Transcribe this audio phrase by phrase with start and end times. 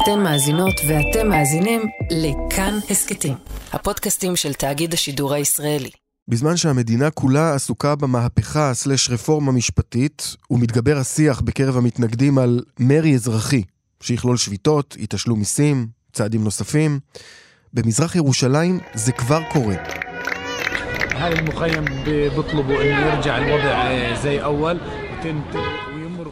[0.00, 3.34] אתן מאזינות ואתם מאזינים לכאן הסכתים,
[3.72, 5.90] הפודקאסטים של תאגיד השידור הישראלי.
[6.28, 13.62] בזמן שהמדינה כולה עסוקה במהפכה סלש רפורמה משפטית, ומתגבר השיח בקרב המתנגדים על מרי אזרחי,
[14.00, 16.98] שיכלול שביתות, אי תשלום מיסים, צעדים נוספים,
[17.72, 19.76] במזרח ירושלים זה כבר קורה.
[21.14, 24.78] هاي المخيم بيطلبوا انه يرجع الوضع زي اول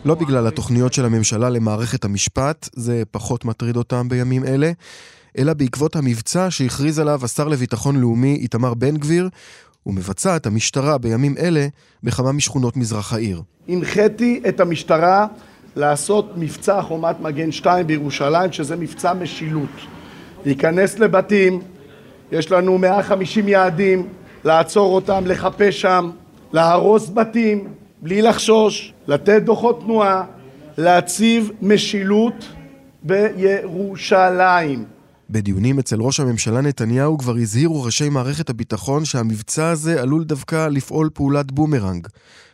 [0.05, 4.71] לא בגלל התוכניות של הממשלה למערכת המשפט, זה פחות מטריד אותם בימים אלה,
[5.37, 9.29] אלא בעקבות המבצע שהכריז עליו השר לביטחון לאומי איתמר בן גביר,
[9.85, 11.67] ומבצעת המשטרה בימים אלה
[12.03, 13.41] בכמה משכונות מזרח העיר.
[13.67, 15.27] הנחיתי את המשטרה
[15.75, 19.69] לעשות מבצע חומת מגן 2 בירושלים, שזה מבצע משילות.
[20.45, 21.61] להיכנס לבתים,
[22.31, 24.07] יש לנו 150 יעדים,
[24.43, 26.09] לעצור אותם, לחפש שם,
[26.53, 27.67] להרוס בתים,
[28.01, 30.23] בלי לחשוש, לתת דוחות תנועה,
[30.77, 32.49] להציב משילות
[33.03, 34.85] בירושלים.
[35.29, 41.09] בדיונים אצל ראש הממשלה נתניהו כבר הזהירו ראשי מערכת הביטחון שהמבצע הזה עלול דווקא לפעול
[41.13, 42.07] פעולת בומרנג.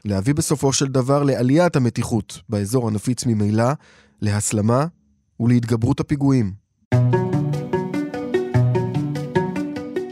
[0.05, 3.71] להביא בסופו של דבר לעליית המתיחות באזור הנפיץ ממילא,
[4.21, 4.85] להסלמה
[5.39, 6.51] ולהתגברות הפיגועים.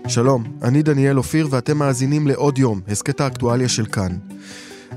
[0.08, 4.18] שלום, אני דניאל אופיר ואתם מאזינים לעוד יום, הסכת האקטואליה של כאן.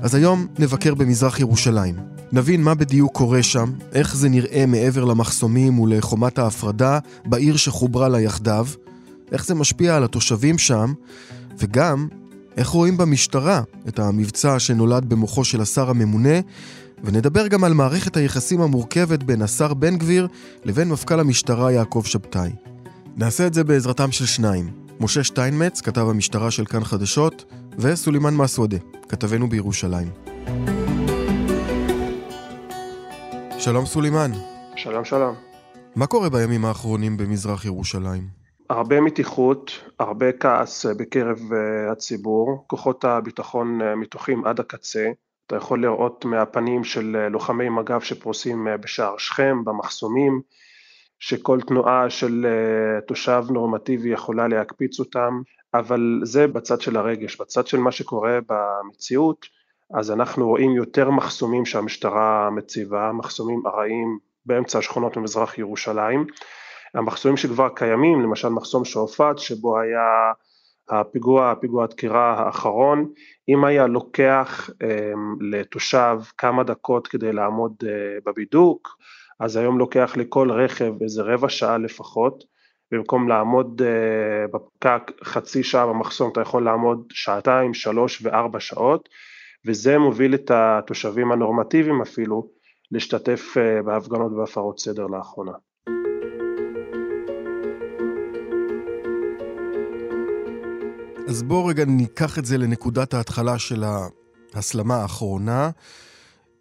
[0.01, 1.95] אז היום נבקר במזרח ירושלים.
[2.31, 8.21] נבין מה בדיוק קורה שם, איך זה נראה מעבר למחסומים ולחומת ההפרדה בעיר שחוברה לה
[8.21, 8.67] יחדיו,
[9.31, 10.93] איך זה משפיע על התושבים שם,
[11.57, 12.07] וגם
[12.57, 16.39] איך רואים במשטרה את המבצע שנולד במוחו של השר הממונה,
[17.03, 20.27] ונדבר גם על מערכת היחסים המורכבת בין השר בן גביר
[20.65, 22.51] לבין מפכ"ל המשטרה יעקב שבתאי.
[23.17, 27.45] נעשה את זה בעזרתם של שניים, משה שטיינמץ, כתב המשטרה של כאן חדשות,
[27.77, 28.77] וסולימאן מסוודה,
[29.09, 30.07] כתבנו בירושלים.
[33.59, 34.31] שלום סולימאן.
[34.75, 35.35] שלום שלום.
[35.95, 38.23] מה קורה בימים האחרונים במזרח ירושלים?
[38.69, 45.09] הרבה מתיחות, הרבה כעס בקרב אה, הציבור, כוחות הביטחון אה, מתוחים עד הקצה,
[45.47, 50.41] אתה יכול לראות מהפנים של אה, לוחמי מג"ב שפרוסים בשער שכם, במחסומים,
[51.19, 52.45] שכל תנועה של
[53.07, 55.41] תושב נורמטיבי יכולה להקפיץ אותם,
[55.73, 59.45] אבל זה בצד של הרגש, בצד של מה שקורה במציאות,
[59.93, 66.27] אז אנחנו רואים יותר מחסומים שהמשטרה מציבה, מחסומים ארעיים באמצע השכונות במזרח ירושלים.
[66.93, 70.31] המחסומים שכבר קיימים, למשל מחסום שועפאט שבו היה
[70.89, 73.09] הפיגוע, הפיגוע הדקירה האחרון,
[73.49, 78.97] אם היה לוקח אה, לתושב כמה דקות כדי לעמוד אה, בבידוק,
[79.39, 82.43] אז היום לוקח לכל רכב איזה רבע שעה לפחות,
[82.91, 89.09] במקום לעמוד uh, בפקק חצי שעה במחסום, אתה יכול לעמוד שעתיים, שלוש וארבע שעות,
[89.65, 92.49] וזה מוביל את התושבים הנורמטיביים אפילו
[92.91, 95.51] להשתתף uh, בהפגנות ובהפרות סדר לאחרונה.
[101.27, 103.83] אז בואו רגע ניקח את זה לנקודת ההתחלה של
[104.53, 105.69] ההסלמה האחרונה.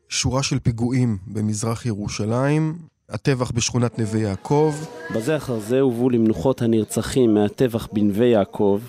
[0.08, 2.78] שורה של פיגועים במזרח ירושלים,
[3.08, 4.74] הטבח בשכונת נווה יעקב.
[5.14, 8.80] בזה אחר זה הובאו למנוחות הנרצחים מהטבח בנווה יעקב,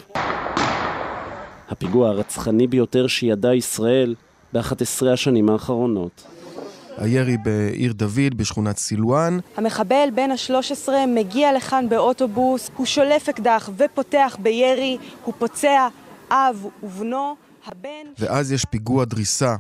[1.70, 4.16] הפיגוע הרצחני ביותר שידעה ישראל
[4.54, 6.28] ב-11 השנים האחרונות.
[6.98, 9.40] הירי בעיר דוד בשכונת סילואן.
[9.58, 15.88] המחבל בן ה-13 מגיע לכאן באוטובוס, הוא שולף אקדח ופותח בירי, הוא פוצע
[16.32, 17.36] אב ובנו,
[17.66, 18.08] הבן...
[18.20, 19.56] ואז יש פיגוע דריסה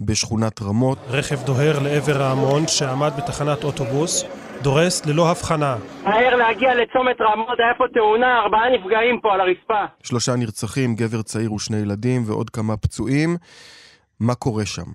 [0.00, 0.98] בשכונת רמות.
[1.08, 4.24] רכב דוהר לעבר ההמון שעמד בתחנת אוטובוס,
[4.62, 5.76] דורס ללא הבחנה.
[6.04, 9.84] מהר להגיע לצומת רמות, היה פה תאונה, ארבעה נפגעים פה על הרצפה.
[10.02, 13.36] שלושה נרצחים, גבר צעיר ושני ילדים ועוד כמה פצועים.
[14.20, 14.90] מה קורה שם?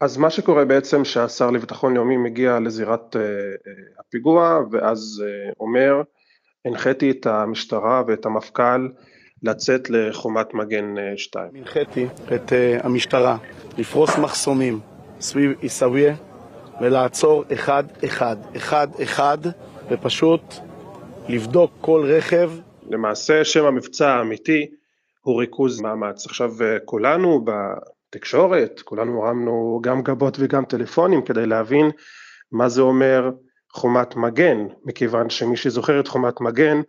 [0.00, 6.02] אז מה שקורה בעצם שהשר לביטחון לאומי מגיע לזירת uh, uh, הפיגוע ואז uh, אומר
[6.64, 8.88] הנחיתי את המשטרה ואת המפכ"ל
[9.42, 11.48] לצאת לחומת מגן 2.
[11.54, 13.36] הנחיתי את uh, המשטרה
[13.78, 14.80] לפרוס מחסומים
[15.20, 16.14] סביב עיסאוויה
[16.80, 19.38] ולעצור אחד אחד, אחד אחד
[19.90, 20.54] ופשוט
[21.28, 22.50] לבדוק כל רכב.
[22.90, 24.66] למעשה שם המבצע האמיתי
[25.20, 26.26] הוא ריכוז מאמץ.
[26.26, 26.52] עכשיו
[26.84, 31.90] כולנו בתקשורת, כולנו הרמנו גם גבות וגם טלפונים כדי להבין
[32.52, 33.30] מה זה אומר
[33.72, 36.80] חומת מגן, מכיוון שמי שזוכר את חומת מגן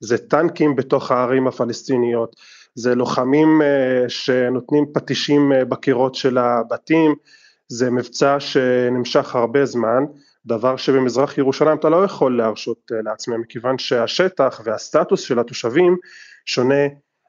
[0.00, 2.36] זה טנקים בתוך הערים הפלסטיניות,
[2.76, 7.14] זה לוחמים אה, שנותנים פטישים אה, בקירות של הבתים,
[7.68, 10.04] זה מבצע שנמשך הרבה זמן,
[10.46, 15.96] דבר שבמזרח ירושלים אתה לא יכול להרשות אה, לעצמם, מכיוון שהשטח והסטטוס של התושבים
[16.46, 16.84] שונה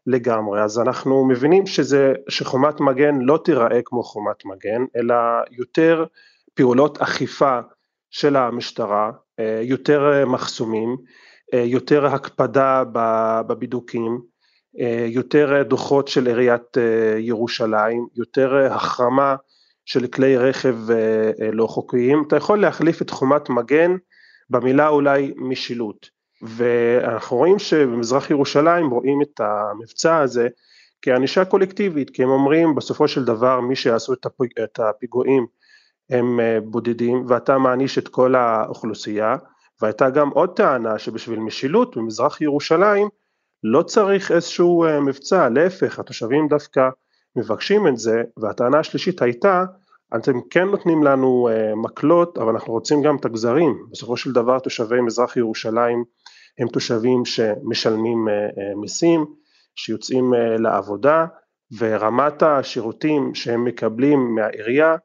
[0.07, 5.15] לגמרי, אז אנחנו מבינים שזה, שחומת מגן לא תיראה כמו חומת מגן, אלא
[5.51, 6.05] יותר
[6.53, 7.59] פעולות אכיפה
[8.11, 9.11] של המשטרה,
[9.61, 10.97] יותר מחסומים,
[11.53, 12.83] יותר הקפדה
[13.47, 14.21] בבידוקים,
[15.07, 16.77] יותר דוחות של עיריית
[17.17, 19.35] ירושלים, יותר החרמה
[19.85, 20.75] של כלי רכב
[21.53, 23.91] לא חוקיים, אתה יכול להחליף את חומת מגן
[24.49, 26.09] במילה אולי משילות.
[26.41, 30.47] ואנחנו רואים שבמזרח ירושלים רואים את המבצע הזה
[31.01, 34.13] כענישה קולקטיבית, כי הם אומרים בסופו של דבר מי שעשו
[34.63, 35.45] את הפיגועים
[36.09, 39.37] הם אה, בודדים ואתה מעניש את כל האוכלוסייה,
[39.81, 43.07] והייתה גם עוד טענה שבשביל משילות במזרח ירושלים
[43.63, 46.89] לא צריך איזשהו אה, מבצע, להפך התושבים דווקא
[47.35, 49.63] מבקשים את זה, והטענה השלישית הייתה
[50.15, 54.59] אתם כן נותנים לנו אה, מקלות אבל אנחנו רוצים גם את הגזרים, בסופו של דבר
[54.59, 56.03] תושבי מזרח ירושלים
[56.59, 58.27] הם תושבים שמשלמים
[58.75, 59.25] מיסים,
[59.75, 61.25] שיוצאים לעבודה
[61.77, 64.95] ורמת השירותים שהם מקבלים מהעירייה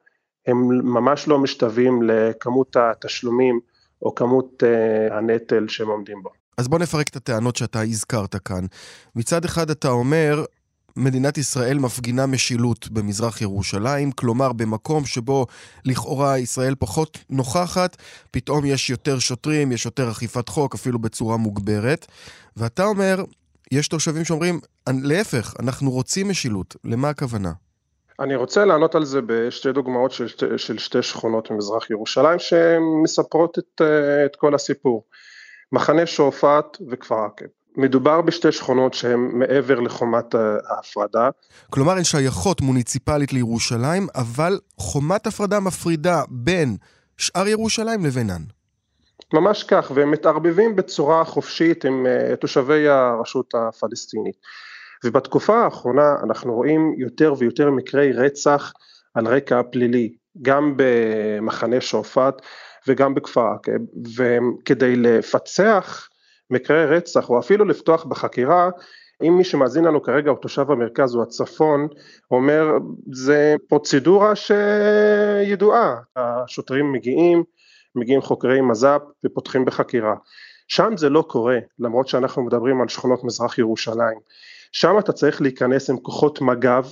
[0.47, 3.61] הם ממש לא משתווים לכמות התשלומים
[4.03, 6.31] או כמות uh, הנטל שהם עומדים בו.
[6.59, 8.67] אז בוא נפרק את הטענות שאתה הזכרת כאן.
[9.17, 10.45] מצד אחד אתה אומר,
[10.97, 15.47] מדינת ישראל מפגינה משילות במזרח ירושלים, כלומר במקום שבו
[15.85, 17.97] לכאורה ישראל פחות נוכחת,
[18.31, 22.07] פתאום יש יותר שוטרים, יש יותר אכיפת חוק, אפילו בצורה מוגברת.
[22.57, 23.25] ואתה אומר,
[23.73, 26.77] יש תושבים שאומרים, להפך, אנחנו רוצים משילות.
[26.85, 27.53] למה הכוונה?
[28.21, 33.81] אני רוצה לענות על זה בשתי דוגמאות של, של שתי שכונות במזרח ירושלים שמספרות את,
[34.27, 35.05] את כל הסיפור.
[35.73, 37.45] מחנה שועפאט וכפר עקב.
[37.77, 40.35] מדובר בשתי שכונות שהן מעבר לחומת
[40.69, 41.29] ההפרדה.
[41.71, 46.77] כלומר הן שייכות מוניציפלית לירושלים, אבל חומת הפרדה מפרידה בין
[47.17, 48.43] שאר ירושלים לבינן.
[49.33, 54.37] ממש כך, והם מתערבבים בצורה חופשית עם אה, תושבי הרשות הפלסטינית.
[55.05, 58.73] ובתקופה האחרונה אנחנו רואים יותר ויותר מקרי רצח
[59.15, 60.13] על רקע פלילי,
[60.43, 62.43] גם במחנה שועפאט
[62.89, 63.73] וגם בכפר עקב,
[64.17, 66.09] וכדי לפצח
[66.51, 68.71] מקרי רצח או אפילו לפתוח בחקירה,
[69.23, 71.89] אם מי שמאזין לנו כרגע הוא תושב המרכז או הצפון,
[72.31, 72.65] אומר
[73.13, 77.45] זה פרוצדורה שידועה, השוטרים מגיעים,
[77.95, 80.15] מגיעים חוקרי מז"פ ופותחים בחקירה.
[80.69, 84.19] שם זה לא קורה, למרות שאנחנו מדברים על שכונות מזרח ירושלים.
[84.73, 86.85] שם אתה צריך להיכנס עם כוחות מג"ב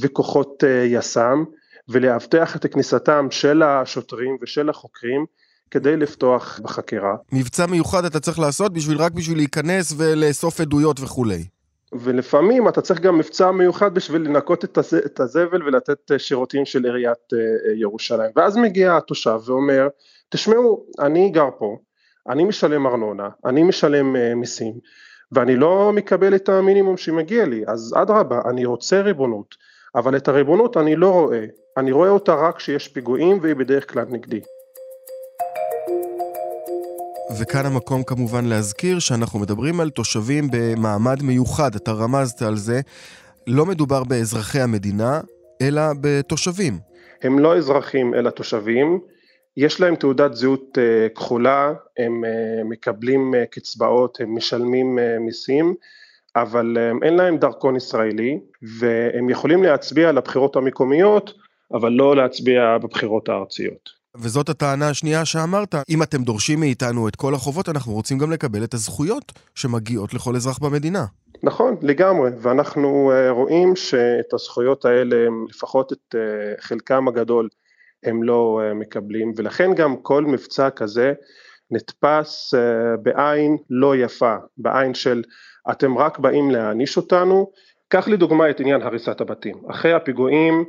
[0.00, 1.44] וכוחות אה, יס"מ
[1.88, 5.24] ולאבטח את כניסתם של השוטרים ושל החוקרים
[5.70, 7.16] כדי לפתוח בחקירה.
[7.32, 11.44] מבצע מיוחד אתה צריך לעשות בשביל רק בשביל להיכנס ולאסוף עדויות וכולי.
[11.92, 14.94] ולפעמים אתה צריך גם מבצע מיוחד בשביל לנקות את, הז...
[14.94, 18.30] את הזבל ולתת אה, שירותים של עיריית אה, ירושלים.
[18.36, 19.88] ואז מגיע התושב ואומר,
[20.28, 21.76] תשמעו, אני גר פה,
[22.28, 24.74] אני משלם ארנונה, אני משלם מיסים,
[25.32, 29.54] ואני לא מקבל את המינימום שמגיע לי, אז אדרבה, אני רוצה ריבונות,
[29.94, 31.44] אבל את הריבונות אני לא רואה,
[31.76, 34.40] אני רואה אותה רק כשיש פיגועים והיא בדרך כלל נגדי.
[37.40, 42.80] וכאן המקום כמובן להזכיר שאנחנו מדברים על תושבים במעמד מיוחד, אתה רמזת על זה,
[43.46, 45.20] לא מדובר באזרחי המדינה,
[45.62, 46.78] אלא בתושבים.
[47.22, 49.00] הם לא אזרחים אלא תושבים,
[49.56, 55.74] יש להם תעודת זהות אה, כחולה, הם אה, מקבלים אה, קצבאות, הם משלמים מיסים,
[56.36, 58.40] אבל אין להם דרכון ישראלי,
[58.78, 61.32] והם יכולים להצביע לבחירות המקומיות,
[61.72, 63.90] אבל לא להצביע בבחירות הארציות.
[64.16, 68.64] וזאת הטענה השנייה שאמרת, אם אתם דורשים מאיתנו את כל החובות, אנחנו רוצים גם לקבל
[68.64, 71.04] את הזכויות שמגיעות לכל אזרח במדינה.
[71.42, 75.16] נכון, לגמרי, ואנחנו רואים שאת הזכויות האלה,
[75.48, 76.14] לפחות את
[76.60, 77.48] חלקם הגדול,
[78.04, 81.12] הם לא אה, מקבלים ולכן גם כל מבצע כזה
[81.70, 85.22] נתפס אה, בעין לא יפה, בעין של
[85.70, 87.50] אתם רק באים להעניש אותנו,
[87.88, 90.64] קח לדוגמה את עניין הריסת הבתים, אחרי הפיגועים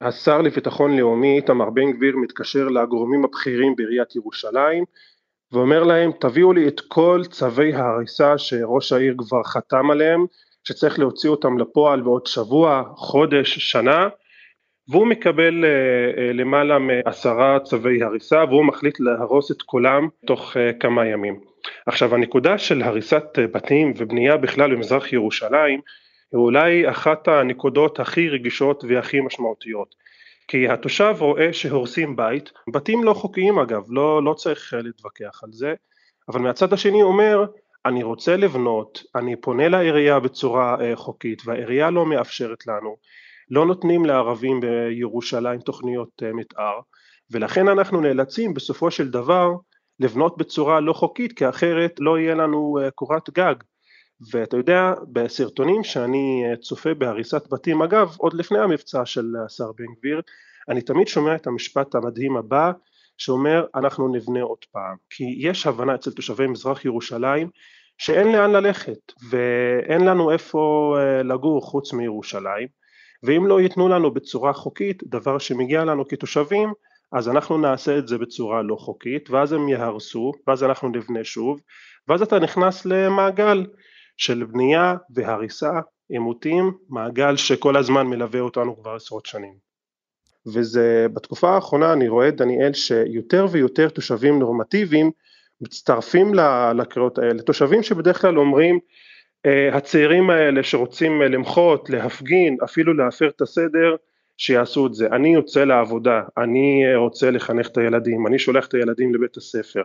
[0.00, 4.84] השר לביטחון לאומי איתמר בן גביר מתקשר לגורמים הבכירים בעיריית ירושלים
[5.52, 10.26] ואומר להם תביאו לי את כל צווי ההריסה שראש העיר כבר חתם עליהם
[10.64, 14.08] שצריך להוציא אותם לפועל בעוד שבוע, חודש, שנה
[14.88, 15.70] והוא מקבל אה,
[16.18, 21.40] אה, למעלה מעשרה צווי הריסה והוא מחליט להרוס את כולם תוך אה, כמה ימים.
[21.86, 25.80] עכשיו הנקודה של הריסת בתים ובנייה בכלל במזרח ירושלים
[26.32, 29.94] היא אולי אחת הנקודות הכי רגישות והכי משמעותיות
[30.48, 35.74] כי התושב רואה שהורסים בית, בתים לא חוקיים אגב, לא, לא צריך להתווכח על זה,
[36.28, 37.44] אבל מהצד השני אומר
[37.86, 42.96] אני רוצה לבנות, אני פונה לעירייה בצורה חוקית והעירייה לא מאפשרת לנו
[43.50, 46.80] לא נותנים לערבים בירושלים תוכניות אה, מתאר
[47.30, 49.50] ולכן אנחנו נאלצים בסופו של דבר
[50.00, 53.54] לבנות בצורה לא חוקית כי אחרת לא יהיה לנו אה, קורת גג.
[54.32, 59.94] ואתה יודע בסרטונים שאני אה, צופה בהריסת בתים אגב עוד לפני המבצע של השר בן
[59.98, 60.20] גביר
[60.68, 62.72] אני תמיד שומע את המשפט המדהים הבא
[63.18, 67.50] שאומר אנחנו נבנה עוד פעם, כי יש הבנה אצל תושבי מזרח ירושלים
[67.98, 72.68] שאין לאן ללכת ואין לנו איפה לגור חוץ מירושלים
[73.26, 76.72] ואם לא ייתנו לנו בצורה חוקית דבר שמגיע לנו כתושבים
[77.12, 81.60] אז אנחנו נעשה את זה בצורה לא חוקית ואז הם יהרסו ואז אנחנו נבנה שוב
[82.08, 83.66] ואז אתה נכנס למעגל
[84.16, 89.54] של בנייה והריסה, עימותים, מעגל שכל הזמן מלווה אותנו כבר עשרות שנים.
[90.54, 95.10] וזה בתקופה האחרונה אני רואה דניאל שיותר ויותר תושבים נורמטיביים
[95.60, 96.34] מצטרפים
[96.76, 98.78] לקריאות האלה, תושבים שבדרך כלל אומרים
[99.72, 103.96] הצעירים האלה שרוצים למחות, להפגין, אפילו להפר את הסדר,
[104.36, 105.06] שיעשו את זה.
[105.06, 109.82] אני יוצא לעבודה, אני רוצה לחנך את הילדים, אני שולח את הילדים לבית הספר,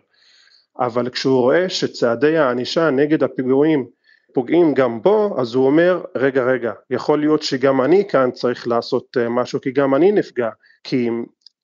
[0.80, 3.86] אבל כשהוא רואה שצעדי הענישה נגד הפיגועים
[4.34, 9.18] פוגעים גם בו, אז הוא אומר, רגע רגע, יכול להיות שגם אני כאן צריך לעשות
[9.20, 10.50] אה, משהו, כי גם אני נפגע,
[10.84, 11.10] כי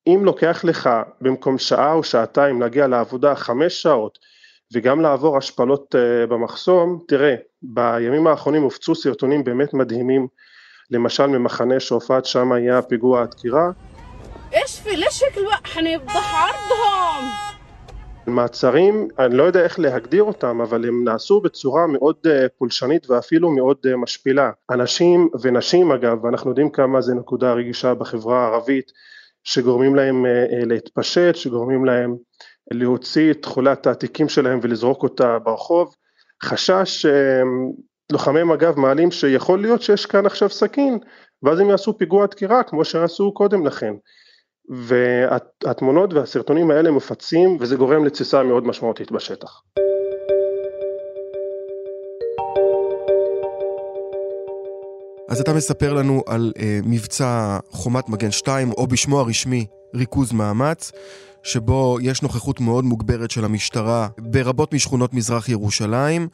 [0.08, 0.90] אם לוקח לך
[1.22, 4.20] במקום שעה או שעתיים להגיע לעבודה חמש שעות,
[4.74, 10.28] וגם לעבור השפלות אה, במחסום, תראה, בימים האחרונים הופצו סרטונים באמת מדהימים,
[10.92, 13.72] למשל ממחנה שועפאט, שם היה פיגוע הדקירה.
[18.28, 23.52] מעצרים, אני לא יודע איך להגדיר אותם, אבל הם נעשו בצורה מאוד אה, פולשנית ואפילו
[23.52, 24.52] מאוד אה, משפילה.
[24.72, 28.92] אנשים ונשים אגב, ואנחנו יודעים כמה זה נקודה רגישה בחברה הערבית,
[29.44, 30.26] שגורמים להם
[30.66, 32.16] להתפשט, שגורמים להם
[32.72, 35.96] להוציא את תכולת התיקים שלהם ולזרוק אותה ברחוב,
[36.44, 37.06] חשש
[38.12, 41.00] לוחמי מג"ב מעלים שיכול להיות שיש כאן עכשיו סכין
[41.44, 43.94] ואז הם יעשו פיגוע דקירה כמו שעשו קודם לכן.
[44.70, 49.62] והתמונות והסרטונים האלה מופצים וזה גורם לתסיסה מאוד משמעותית בשטח.
[55.30, 60.92] אז אתה מספר לנו על אה, מבצע חומת מגן 2, או בשמו הרשמי ריכוז מאמץ,
[61.48, 66.28] שבו יש נוכחות מאוד מוגברת של המשטרה ברבות משכונות מזרח ירושלים,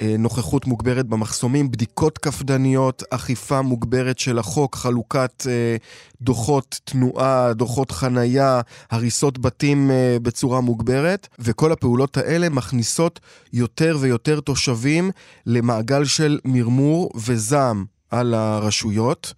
[0.00, 5.76] אה, נוכחות מוגברת במחסומים, בדיקות קפדניות, אכיפה מוגברת של החוק, חלוקת אה,
[6.22, 8.60] דוחות תנועה, דוחות חנייה,
[8.90, 13.20] הריסות בתים אה, בצורה מוגברת, וכל הפעולות האלה מכניסות
[13.52, 15.10] יותר ויותר תושבים
[15.46, 19.34] למעגל של מרמור וזעם על הרשויות.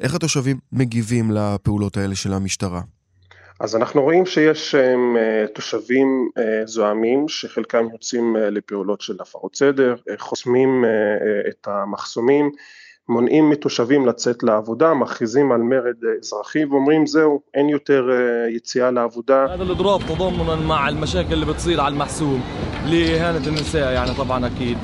[0.00, 2.80] איך התושבים מגיבים לפעולות האלה של המשטרה?
[3.61, 9.95] אז אנחנו רואים שיש אה, תושבים אה, זועמים שחלקם יוצאים אה, לפעולות של הפרות סדר,
[10.17, 10.85] חוסמים
[11.49, 12.51] את המחסומים,
[13.09, 18.09] מונעים מתושבים לצאת לעבודה, מכריזים על מרד אזרחי ואומרים זהו, אין יותר
[18.49, 19.45] יציאה לעבודה.
[19.45, 22.43] هذا الاضراب تضامنا مع المشاكل اللي بتصير على المحسوم
[22.85, 24.77] لإهانة النساء يعني طبعا أكيد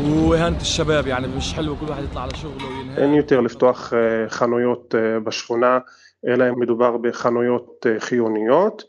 [0.00, 3.92] وإهانة الشباب يعني مش حلو كل واحد يطلع لشغله وينهي אין יותר לפתוח
[4.28, 5.78] חנויות בשכונה
[6.27, 8.83] אלא אם מדובר בחנויות אה, חיוניות,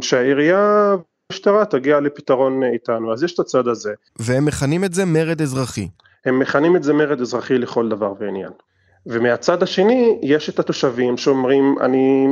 [0.00, 0.94] ושהעירייה
[1.30, 3.92] המשטרה תגיע לפתרון איתנו, אז יש את הצד הזה.
[4.18, 5.88] והם מכנים את זה מרד אזרחי.
[6.24, 8.50] הם מכנים את זה מרד אזרחי לכל דבר ועניין.
[9.06, 12.26] ומהצד השני יש את התושבים שאומרים אני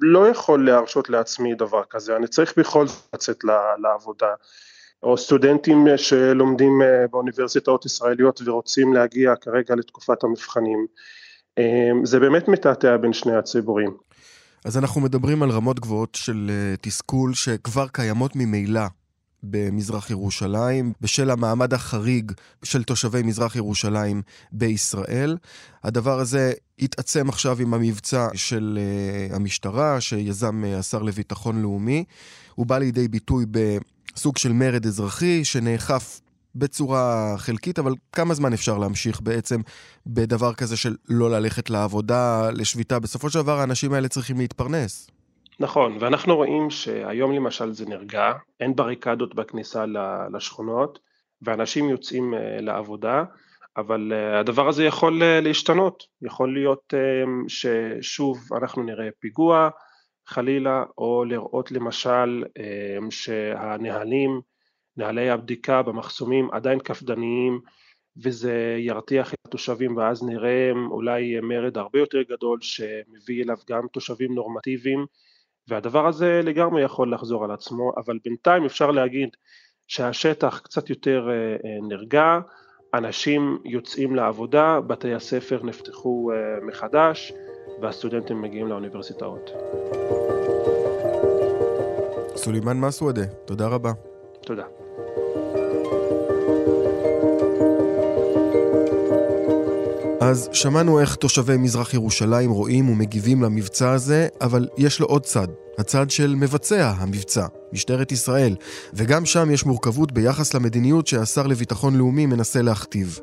[0.00, 3.44] לא יכול להרשות לעצמי דבר כזה, אני צריך בכל זאת לצאת
[3.82, 4.34] לעבודה,
[5.02, 10.86] או סטודנטים שלומדים אה, באוניברסיטאות ישראליות ורוצים להגיע כרגע לתקופת המבחנים,
[12.04, 13.90] זה באמת מתעתע בין שני הציבורים.
[14.64, 18.86] אז אנחנו מדברים על רמות גבוהות של אה, תסכול שכבר קיימות ממילא
[19.42, 25.36] במזרח ירושלים, בשל המעמד החריג של תושבי מזרח ירושלים בישראל.
[25.84, 28.78] הדבר הזה התעצם עכשיו עם המבצע של
[29.30, 32.04] uh, המשטרה, שיזם uh, השר לביטחון לאומי.
[32.54, 36.20] הוא בא לידי ביטוי בסוג של מרד אזרחי, שנאכף
[36.54, 39.60] בצורה חלקית, אבל כמה זמן אפשר להמשיך בעצם
[40.06, 42.98] בדבר כזה של לא ללכת לעבודה, לשביתה?
[42.98, 45.10] בסופו של דבר האנשים האלה צריכים להתפרנס.
[45.60, 49.84] נכון, ואנחנו רואים שהיום למשל זה נרגע, אין בריקדות בכניסה
[50.32, 50.98] לשכונות,
[51.42, 53.24] ואנשים יוצאים אה, לעבודה,
[53.76, 56.94] אבל אה, הדבר הזה יכול אה, להשתנות, יכול להיות
[57.48, 59.68] ששוב אנחנו נראה פיגוע
[60.26, 62.44] חלילה, או לראות למשל
[63.10, 64.40] שהנהלים
[64.96, 67.60] נהלי הבדיקה במחסומים עדיין קפדניים
[68.22, 74.34] וזה ירתיח את התושבים ואז נראה אולי מרד הרבה יותר גדול שמביא אליו גם תושבים
[74.34, 75.06] נורמטיביים
[75.68, 79.28] והדבר הזה לגמרי יכול לחזור על עצמו אבל בינתיים אפשר להגיד
[79.90, 82.38] שהשטח קצת יותר אה, אה, נרגע,
[82.94, 87.32] אנשים יוצאים לעבודה, בתי הספר נפתחו אה, מחדש
[87.82, 89.50] והסטודנטים מגיעים לאוניברסיטאות.
[92.36, 94.09] סולימאן מסוודה, תודה רבה.
[94.44, 94.64] תודה.
[100.20, 105.46] אז שמענו איך תושבי מזרח ירושלים רואים ומגיבים למבצע הזה, אבל יש לו עוד צד,
[105.78, 108.56] הצד של מבצע המבצע, משטרת ישראל,
[108.94, 113.18] וגם שם יש מורכבות ביחס למדיניות שהשר לביטחון לאומי מנסה להכתיב.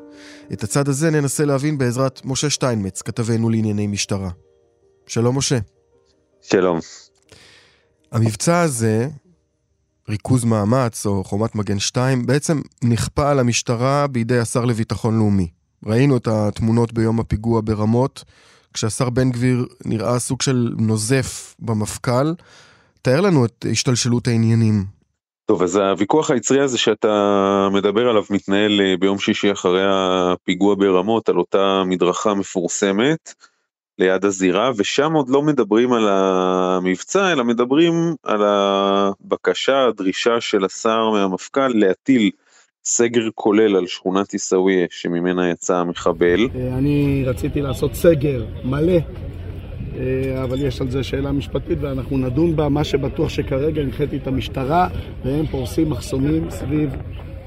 [0.52, 4.30] את הצד הזה ננסה להבין בעזרת משה שטיינמץ, כתבנו לענייני משטרה.
[5.06, 5.58] שלום משה.
[6.42, 6.78] שלום.
[8.12, 9.08] המבצע הזה,
[10.08, 15.48] ריכוז מאמץ או חומת מגן 2, בעצם נכפה על המשטרה בידי השר לביטחון לאומי.
[15.86, 18.24] ראינו את התמונות ביום הפיגוע ברמות,
[18.74, 22.32] כשהשר בן גביר נראה סוג של נוזף במפכ"ל.
[23.02, 24.84] תאר לנו את השתלשלות העניינים.
[25.46, 31.28] טוב, אז הוויכוח היצרי הזה שאתה מדבר עליו מתנהל אה, ביום שישי אחרי הפיגוע ברמות
[31.28, 33.34] על אותה מדרכה מפורסמת
[33.98, 41.10] ליד הזירה, ושם עוד לא מדברים על המבצע, אלא מדברים על הבקשה, הדרישה של השר
[41.10, 42.30] מהמפכ"ל להטיל
[42.84, 46.48] סגר כולל על שכונת עיסאוויה שממנה יצא המחבל.
[46.54, 48.98] אה, אני רציתי לעשות סגר מלא,
[49.96, 52.68] אה, אבל יש על זה שאלה משפטית ואנחנו נדון בה.
[52.68, 54.88] מה שבטוח שכרגע הנחיתי את המשטרה
[55.24, 56.90] והם פורסים מחסומים סביב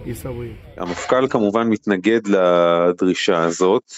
[0.06, 0.54] עיסאוויה.
[0.78, 3.94] המפכ"ל כמובן מתנגד לדרישה הזאת,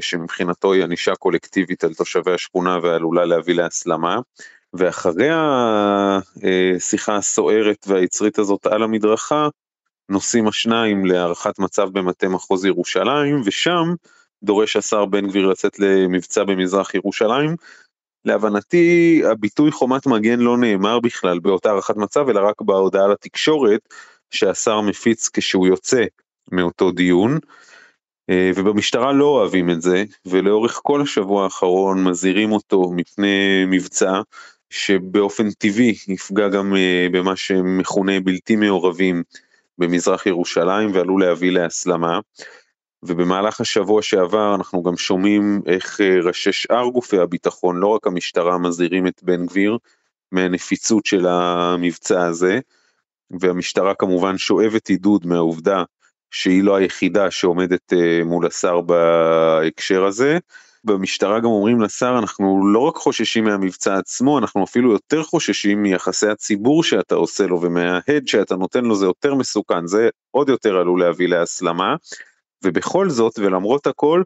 [0.00, 4.18] שמבחינתו היא ענישה קולקטיבית על תושבי השכונה ועלולה להביא להסלמה.
[4.74, 9.48] ואחרי השיחה הסוערת והיצרית הזאת על המדרכה,
[10.08, 13.94] נושאים השניים להערכת מצב במטה מחוז ירושלים, ושם
[14.42, 17.56] דורש השר בן גביר לצאת למבצע במזרח ירושלים.
[18.24, 23.80] להבנתי הביטוי חומת מגן לא נאמר בכלל באותה הערכת מצב, אלא רק בהודעה לתקשורת
[24.30, 26.04] שהשר מפיץ כשהוא יוצא
[26.52, 27.38] מאותו דיון.
[28.32, 34.20] אה, ובמשטרה לא אוהבים את זה, ולאורך כל השבוע האחרון מזהירים אותו מפני מבצע
[34.70, 39.22] שבאופן טבעי יפגע גם אה, במה שמכונה בלתי מעורבים
[39.78, 42.20] במזרח ירושלים ועלול להביא להסלמה.
[43.02, 48.58] ובמהלך השבוע שעבר אנחנו גם שומעים איך אה, ראשי שאר גופי הביטחון, לא רק המשטרה,
[48.58, 49.78] מזהירים את בן גביר
[50.32, 52.60] מהנפיצות של המבצע הזה,
[53.40, 55.84] והמשטרה כמובן שואבת עידוד מהעובדה
[56.32, 60.38] שהיא לא היחידה שעומדת אה, מול השר בהקשר הזה,
[60.84, 66.28] במשטרה גם אומרים לשר אנחנו לא רק חוששים מהמבצע עצמו אנחנו אפילו יותר חוששים מיחסי
[66.28, 71.00] הציבור שאתה עושה לו ומההד שאתה נותן לו זה יותר מסוכן זה עוד יותר עלול
[71.00, 71.96] להביא להסלמה.
[72.64, 74.22] ובכל זאת ולמרות הכל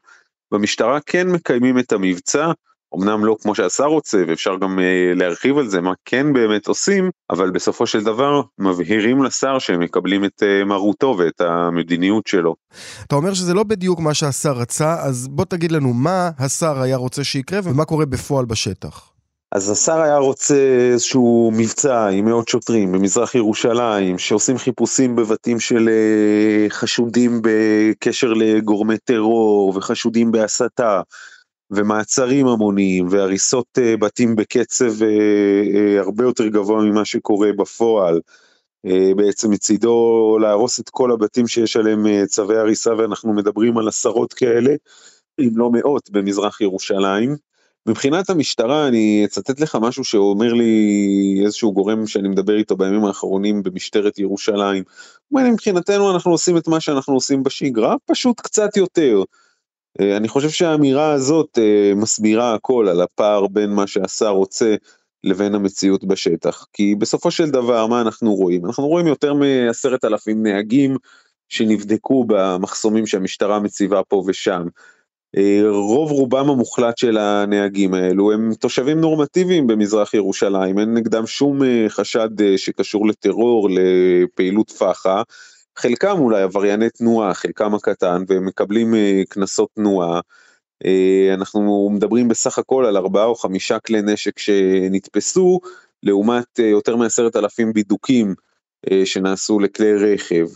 [0.53, 2.53] במשטרה כן מקיימים את המבצע
[2.97, 7.11] אמנם לא כמו שהשר רוצה ואפשר גם uh, להרחיב על זה מה כן באמת עושים
[7.31, 12.55] אבל בסופו של דבר מבהירים לשר שהם מקבלים את uh, מרותו ואת המדיניות שלו.
[13.07, 16.97] אתה אומר שזה לא בדיוק מה שהשר רצה אז בוא תגיד לנו מה השר היה
[16.97, 19.13] רוצה שיקרה ומה קורה בפועל בשטח.
[19.53, 20.55] אז השר היה רוצה
[20.93, 28.99] איזשהו מבצע עם מאות שוטרים במזרח ירושלים שעושים חיפושים בבתים של uh, חשודים בקשר לגורמי
[28.99, 31.01] טרור וחשודים בהסתה
[31.71, 35.09] ומעצרים המוניים והריסות אה, בתים בקצב אה,
[35.75, 38.21] אה, הרבה יותר גבוה ממה שקורה בפועל.
[39.17, 44.75] בעצם מצידו להרוס את כל הבתים שיש עליהם צווי הריסה ואנחנו מדברים על עשרות כאלה,
[45.41, 47.37] אם לא מאות במזרח ירושלים.
[47.87, 53.63] מבחינת המשטרה אני אצטט לך משהו שאומר לי איזשהו גורם שאני מדבר איתו בימים האחרונים
[53.63, 54.85] במשטרת ירושלים.
[54.87, 59.23] הוא אומר לי מבחינתנו אנחנו עושים את מה שאנחנו עושים בשגרה, פשוט קצת יותר.
[60.01, 64.75] אה, אני חושב שהאמירה הזאת אה, מסבירה הכל על הפער בין מה שהשר רוצה
[65.25, 66.67] לבין המציאות בשטח.
[66.73, 68.67] כי בסופו של דבר מה אנחנו רואים?
[68.67, 70.97] אנחנו רואים יותר מעשרת אלפים נהגים
[71.49, 74.67] שנבדקו במחסומים שהמשטרה מציבה פה ושם.
[75.37, 81.61] אה, רוב רובם המוחלט של הנהגים האלו הם תושבים נורמטיביים במזרח ירושלים, אין נגדם שום
[81.89, 85.23] חשד שקשור לטרור, לפעילות פח"ע.
[85.79, 90.21] חלקם אולי עברייני תנועה, חלקם הקטן, והם מקבלים אה, קנסות תנועה.
[90.85, 95.61] אה, אנחנו מדברים בסך הכל על ארבעה או חמישה כלי נשק שנתפסו,
[96.03, 98.35] לעומת אה, יותר מעשרת אלפים בידוקים
[99.05, 100.47] שנעשו לכלי רכב.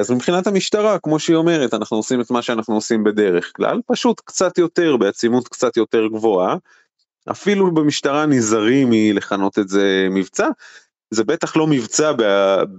[0.00, 4.20] אז מבחינת המשטרה, כמו שהיא אומרת, אנחנו עושים את מה שאנחנו עושים בדרך כלל, פשוט
[4.24, 6.56] קצת יותר, בעצימות קצת יותר גבוהה.
[7.30, 10.48] אפילו במשטרה נזהרים מלכנות את זה מבצע,
[11.10, 12.12] זה בטח לא מבצע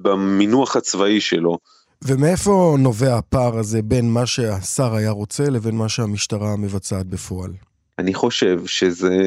[0.02, 1.58] במינוח הצבאי שלו.
[2.04, 7.52] ומאיפה נובע הפער הזה בין מה שהשר היה רוצה לבין מה שהמשטרה מבצעת בפועל?
[8.00, 9.18] אני חושב שזה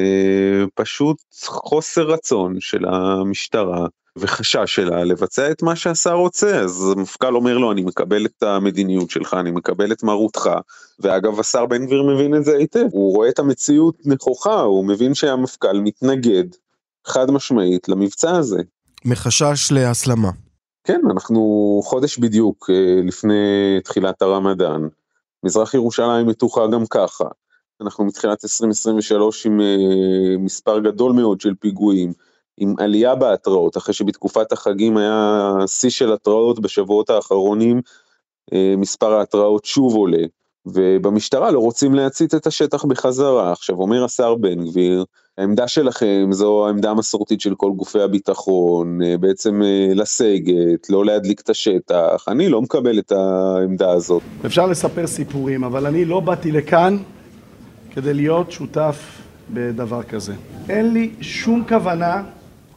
[0.75, 3.87] פשוט חוסר רצון של המשטרה
[4.17, 9.09] וחשש שלה לבצע את מה שהשר רוצה אז המפכ"ל אומר לו אני מקבל את המדיניות
[9.09, 10.49] שלך אני מקבל את מרותך
[10.99, 15.13] ואגב השר בן גביר מבין את זה היטב הוא רואה את המציאות נכוחה הוא מבין
[15.13, 16.43] שהמפכ"ל מתנגד
[17.05, 18.61] חד משמעית למבצע הזה
[19.05, 20.31] מחשש להסלמה.
[20.83, 21.41] כן, אנחנו
[21.83, 23.33] חודש בדיוק אה, לפני
[23.83, 24.87] תחילת הרמדאן,
[25.43, 27.25] מזרח ירושלים מתוחה גם ככה.
[27.81, 32.13] אנחנו מתחילת 2023 עם uh, מספר גדול מאוד של פיגועים,
[32.57, 37.81] עם עלייה בהתראות, אחרי שבתקופת החגים היה שיא של התראות בשבועות האחרונים,
[38.51, 40.23] uh, מספר ההתראות שוב עולה,
[40.65, 43.51] ובמשטרה לא רוצים להצית את השטח בחזרה.
[43.51, 45.05] עכשיו אומר השר בן גביר,
[45.37, 51.41] העמדה שלכם זו העמדה המסורתית של כל גופי הביטחון, uh, בעצם uh, לסגת, לא להדליק
[51.41, 54.21] את השטח, אני לא מקבל את העמדה הזאת.
[54.45, 56.97] אפשר לספר סיפורים, אבל אני לא באתי לכאן
[57.91, 59.21] כדי להיות שותף
[59.53, 60.33] בדבר כזה.
[60.69, 62.23] אין לי שום כוונה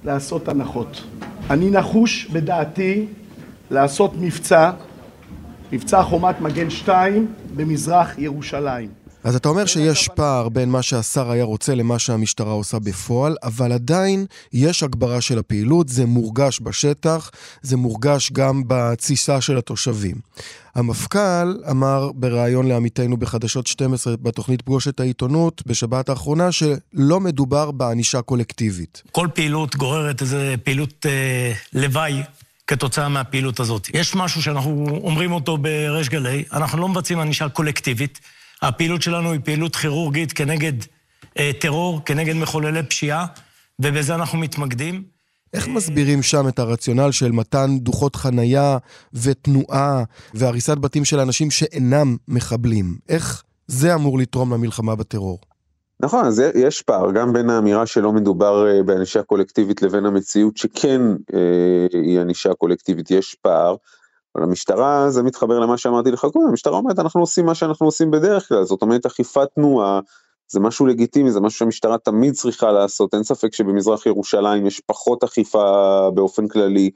[0.05, 1.03] לעשות הנחות.
[1.51, 3.07] אני נחוש בדעתי
[3.71, 4.71] לעשות מבצע,
[5.73, 8.98] מבצע חומת מגן 2 במזרח ירושלים.
[9.29, 13.73] אז אתה אומר שיש פער בין מה שהשר היה רוצה למה שהמשטרה עושה בפועל, אבל
[13.73, 17.31] עדיין יש הגברה של הפעילות, זה מורגש בשטח,
[17.62, 20.17] זה מורגש גם בתסיסה של התושבים.
[20.75, 28.23] המפכ"ל אמר בריאיון לעמיתנו בחדשות 12 בתוכנית פגוש את העיתונות בשבת האחרונה שלא מדובר בענישה
[28.23, 29.03] קולקטיבית.
[29.12, 32.23] כל פעילות גוררת איזה פעילות אה, לוואי
[32.67, 33.88] כתוצאה מהפעילות הזאת.
[33.95, 38.21] יש משהו שאנחנו אומרים אותו בריש גלי, אנחנו לא מבצעים ענישה קולקטיבית.
[38.62, 40.73] הפעילות שלנו היא פעילות כירורגית כנגד
[41.38, 43.27] אה, טרור, כנגד מחוללי פשיעה,
[43.81, 45.03] ובזה אנחנו מתמקדים.
[45.55, 48.79] איך מסבירים שם את הרציונל של מתן דוחות חנייה
[49.14, 52.99] ותנועה והריסת בתים של אנשים שאינם מחבלים?
[53.09, 55.38] איך זה אמור לתרום למלחמה בטרור?
[56.01, 61.01] נכון, אז יש פער גם בין האמירה שלא מדובר אה, בענישה קולקטיבית לבין המציאות שכן
[61.35, 63.77] אה, היא ענישה קולקטיבית, יש פער.
[64.38, 68.11] אבל המשטרה, זה מתחבר למה שאמרתי לך קודם, המשטרה אומרת אנחנו עושים מה שאנחנו עושים
[68.11, 70.01] בדרך כלל, זאת אומרת אכיפת תנועה,
[70.48, 75.24] זה משהו לגיטימי, זה משהו שהמשטרה תמיד צריכה לעשות, אין ספק שבמזרח ירושלים יש פחות
[75.24, 76.90] אכיפה באופן כללי,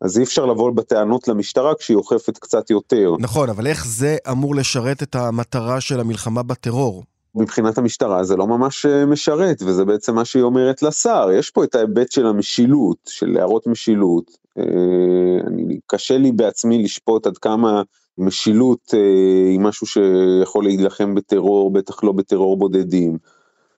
[0.00, 3.14] אז אי אפשר לבוא בטענות למשטרה כשהיא אוכפת קצת יותר.
[3.18, 7.04] נכון, אבל איך זה אמור לשרת את המטרה של המלחמה בטרור?
[7.34, 11.64] מבחינת המשטרה זה לא ממש אה, משרת, וזה בעצם מה שהיא אומרת לשר, יש פה
[11.64, 14.43] את ההיבט של המשילות, של להראות משילות.
[14.58, 17.82] אה, אני, קשה לי בעצמי לשפוט עד כמה
[18.18, 23.18] משילות אה, היא משהו שיכול להילחם בטרור, בטח לא בטרור בודדים.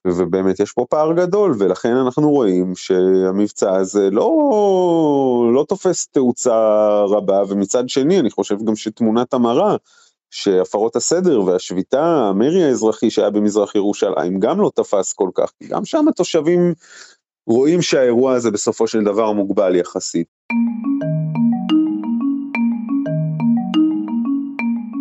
[0.06, 4.30] ובאמת יש פה פער גדול, ולכן אנחנו רואים שהמבצע הזה לא,
[5.54, 6.54] לא תופס תאוצה
[7.08, 9.76] רבה, ומצד שני אני חושב גם שתמונת המראה
[10.30, 15.84] שהפרות הסדר והשביתה, המרי האזרחי שהיה במזרח ירושלים, גם לא תפס כל כך, כי גם
[15.84, 16.74] שם התושבים
[17.46, 20.35] רואים שהאירוע הזה בסופו של דבר מוגבל יחסית.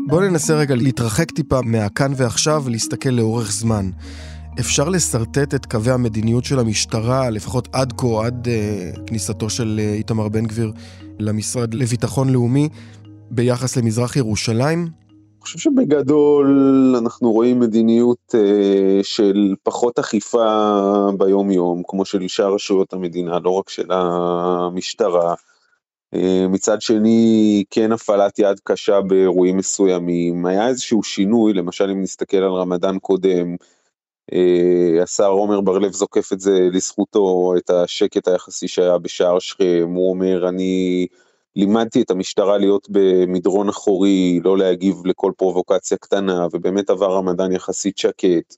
[0.08, 3.90] בואו ננסה רגע להתרחק טיפה מהכאן ועכשיו ולהסתכל לאורך זמן.
[4.60, 9.98] אפשר לשרטט את קווי המדיניות של המשטרה, לפחות עד כה, עד uh, כניסתו של uh,
[9.98, 10.72] איתמר בן גביר
[11.20, 12.70] למשרד לביטחון לאומי,
[13.32, 15.05] ביחס למזרח ירושלים?
[15.46, 20.48] חושב שבגדול אנחנו רואים מדיניות אה, של פחות אכיפה
[21.18, 25.36] ביום יום, כמו של שאר רשויות המדינה, לא רק של המשטרה.
[26.14, 30.46] אה, מצד שני, כן הפעלת יד קשה באירועים מסוימים.
[30.46, 33.56] היה איזשהו שינוי, למשל אם נסתכל על רמדאן קודם,
[34.34, 40.10] אה, השר עומר בר-לב זוקף את זה לזכותו, את השקט היחסי שהיה בשער שכם, הוא
[40.10, 41.08] אומר, אני...
[41.56, 47.98] לימדתי את המשטרה להיות במדרון אחורי, לא להגיב לכל פרובוקציה קטנה, ובאמת עבר רמדאן יחסית
[47.98, 48.56] שקט.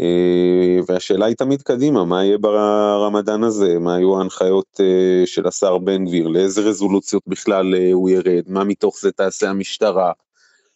[0.00, 5.78] אה, והשאלה היא תמיד קדימה, מה יהיה ברמדאן הזה, מה היו ההנחיות אה, של השר
[5.78, 10.12] בן גביר, לאיזה רזולוציות בכלל אה, הוא ירד, מה מתוך זה תעשה המשטרה.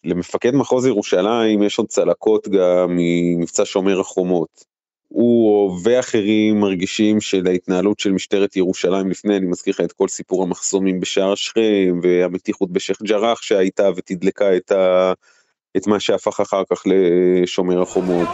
[0.03, 4.74] למפקד מחוז ירושלים יש עוד צלקות גם ממבצע שומר החומות.
[5.15, 10.99] הוא ואחרים מרגישים שלהתנהלות של משטרת ירושלים לפני, אני מזכיר לך את כל סיפור המחסומים
[10.99, 15.13] בשער שכם והמתיחות בשייח' ג'ראח שהייתה ותדלקה את, ה,
[15.77, 18.27] את מה שהפך אחר כך לשומר החומות.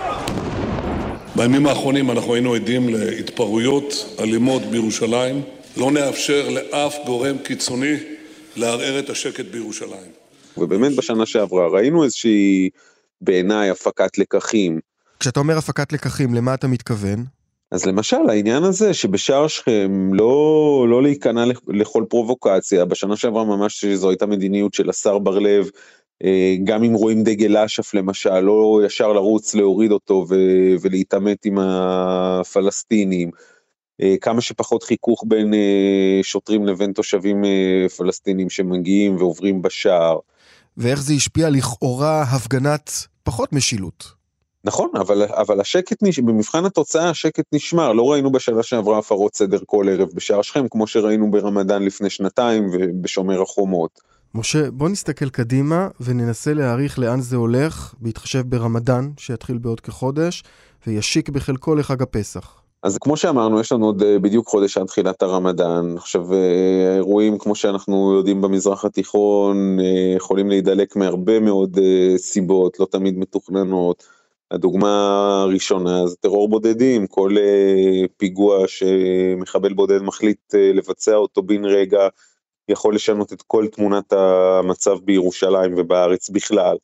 [1.36, 5.42] בימים האחרונים אנחנו היינו עדים להתפרעויות אלימות בירושלים.
[5.78, 7.96] לא נאפשר לאף גורם קיצוני
[8.56, 10.12] לערער את השקט בירושלים.
[10.58, 12.70] ובאמת בשנה שעברה ראינו איזושהי
[13.22, 14.80] בעיניי הפקת לקחים
[15.22, 17.26] כשאתה אומר הפקת לקחים, למה אתה מתכוון?
[17.72, 24.10] אז למשל העניין הזה שבשער שכם לא, לא להיכנע לכל פרובוקציה, בשנה שעברה ממש זו
[24.10, 25.70] הייתה מדיניות של השר בר לב,
[26.24, 31.58] אה, גם אם רואים דגל אש"ף למשל, לא ישר לרוץ להוריד אותו ו- ולהתעמת עם
[31.60, 33.32] הפלסטינים,
[34.02, 37.44] אה, כמה שפחות חיכוך בין אה, שוטרים לבין תושבים
[37.98, 40.18] פלסטינים שמגיעים ועוברים בשער.
[40.78, 42.92] ואיך זה השפיע לכאורה הפגנת
[43.24, 44.21] פחות משילות?
[44.64, 49.90] נכון, אבל, אבל השקט, במבחן התוצאה השקט נשמר, לא ראינו בשנה שעברה הפרות סדר כל
[49.90, 54.00] ערב בשער שכם, כמו שראינו ברמדאן לפני שנתיים ובשומר החומות.
[54.36, 60.44] משה, בוא נסתכל קדימה וננסה להעריך לאן זה הולך, בהתחשב ברמדאן, שיתחיל בעוד כחודש,
[60.88, 62.62] וישיק בחלקו לחג הפסח.
[62.84, 65.98] אז כמו שאמרנו, יש לנו עוד אה, בדיוק חודש עד תחילת הרמדאן.
[65.98, 71.78] עכשיו, אה, האירועים, כמו שאנחנו יודעים במזרח התיכון, אה, יכולים להידלק מהרבה מאוד
[72.18, 74.21] סיבות, לא תמיד מתוכננות.
[74.52, 77.36] הדוגמה הראשונה זה טרור בודדים, כל
[78.18, 82.08] פיגוע שמחבל בודד מחליט לבצע אותו בן רגע,
[82.70, 86.78] יכול לשנות את כל תמונת המצב בירושלים ובארץ בכלל.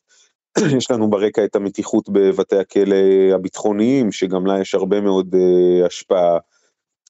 [0.78, 2.96] יש לנו ברקע את המתיחות בבתי הכלא
[3.34, 6.38] הביטחוניים, שגם לה יש הרבה מאוד uh, השפעה.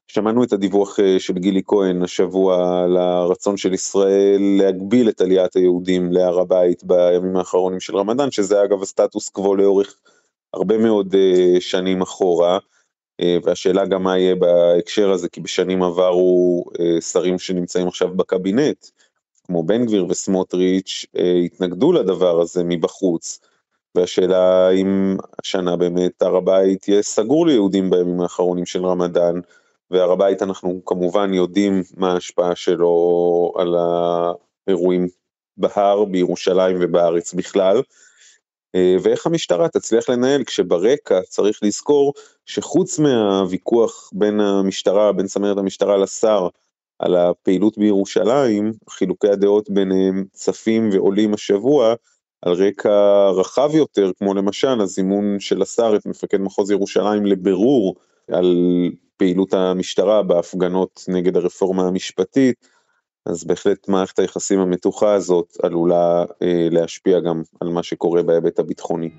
[0.09, 5.57] שמענו את הדיווח uh, של גילי כהן השבוע על הרצון של ישראל להגביל את עליית
[5.57, 9.95] היהודים להר הבית בימים האחרונים של רמדאן, שזה אגב הסטטוס קוו לאורך
[10.55, 12.59] הרבה מאוד uh, שנים אחורה.
[13.45, 16.65] והשאלה גם מה יהיה בהקשר הזה, כי בשנים עברו
[17.01, 18.87] שרים שנמצאים עכשיו בקבינט,
[19.49, 23.41] כמו בן גביר וסמוטריץ' אה, התנגדו לדבר הזה מבחוץ.
[23.95, 29.41] והשאלה האם השנה באמת הר הבית יהיה סגור ליהודים בימים האחרונים של רמדאן,
[29.91, 33.75] והר הבית אנחנו כמובן יודעים מה ההשפעה שלו על
[34.67, 35.09] האירועים
[35.57, 37.83] בהר, בירושלים ובארץ בכלל, אה,
[38.77, 42.13] ואיך המשטרה תצליח לנהל כשברקע צריך לזכור
[42.47, 46.49] שחוץ מהוויכוח בין המשטרה, בין צמרת המשטרה לשר,
[46.99, 51.95] על הפעילות בירושלים, חילוקי הדעות ביניהם צפים ועולים השבוע
[52.43, 57.95] על רקע רחב יותר, כמו למשל הזימון של השר את מפקד מחוז ירושלים לבירור
[58.31, 58.57] על
[59.17, 62.69] פעילות המשטרה בהפגנות נגד הרפורמה המשפטית,
[63.27, 69.11] אז בהחלט מערכת היחסים המתוחה הזאת עלולה אה, להשפיע גם על מה שקורה בהיבט הביטחוני.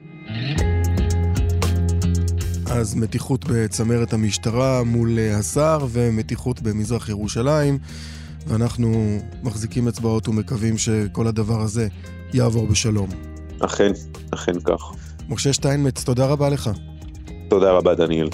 [2.71, 7.77] אז מתיחות בצמרת המשטרה מול אה, השר ומתיחות במזרח ירושלים,
[8.47, 11.87] ואנחנו מחזיקים אצבעות ומקווים שכל הדבר הזה
[12.33, 13.09] יעבור בשלום.
[13.59, 13.91] אכן,
[14.31, 14.91] אכן כך.
[15.29, 16.69] משה שטיינמץ, תודה רבה לך.
[17.49, 18.29] תודה רבה, דניאל.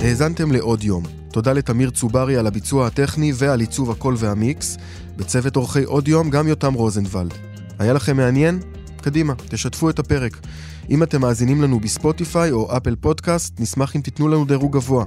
[0.00, 1.23] האזנתם לעוד יום.
[1.34, 4.76] תודה לתמיר צוברי על הביצוע הטכני ועל עיצוב הקול והמיקס.
[5.16, 7.34] בצוות אורחי עוד יום גם יותם רוזנבלד.
[7.78, 8.60] היה לכם מעניין?
[8.96, 10.40] קדימה, תשתפו את הפרק.
[10.90, 15.04] אם אתם מאזינים לנו בספוטיפיי או אפל פודקאסט, נשמח אם תיתנו לנו דירוג גבוה.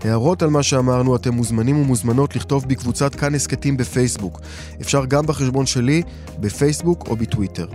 [0.00, 4.40] הערות על מה שאמרנו אתם מוזמנים ומוזמנות לכתוב בקבוצת כאן הסכתים בפייסבוק.
[4.80, 6.02] אפשר גם בחשבון שלי,
[6.40, 7.66] בפייסבוק או בטוויטר.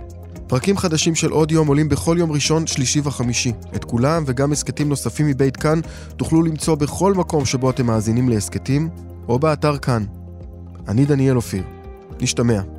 [0.48, 3.52] פרקים חדשים של עוד יום עולים בכל יום ראשון, שלישי וחמישי.
[3.76, 5.80] את כולם וגם הסכתים נוספים מבית כאן
[6.16, 8.88] תוכלו למצוא בכל מקום שבו אתם מאזינים להסכתים,
[9.28, 10.04] או באתר כאן.
[10.88, 11.62] אני דניאל אופיר.
[12.20, 12.75] נשתמע.